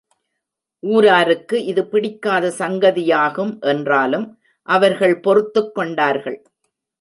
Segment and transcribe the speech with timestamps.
[0.83, 4.25] ஊராருக்கு இது பிடிக்காத சங்கதியாகும் என்றாலும்
[4.67, 6.39] அவர்கள் பொறுத்துக் கொண்டார்கள்.